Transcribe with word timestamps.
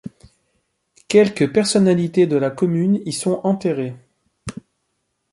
Quelques 1.07 1.53
personnalités 1.53 2.25
de 2.25 2.35
la 2.35 2.49
commune 2.49 2.99
y 3.05 3.13
sont 3.13 3.39
enterrées. 3.43 3.93